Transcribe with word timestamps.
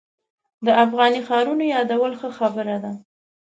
د 0.65 0.67
افغاني 0.83 1.21
ښارونو 1.27 1.63
یادول 1.73 2.13
ښه 2.19 2.29
خبره 2.39 2.75
ده. 2.83 2.91